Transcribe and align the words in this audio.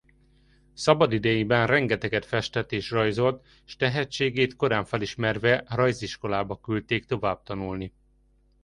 Szabadidejében 0.73 1.67
rengeteget 1.67 2.25
festett 2.25 2.71
és 2.71 2.89
rajzolt 2.91 3.45
s 3.65 3.75
tehetségét 3.75 4.55
korán 4.55 4.83
felismerve 4.85 5.63
rajziskolába 5.67 6.59
küldték 6.59 7.05
továbbtanulni. 7.05 7.93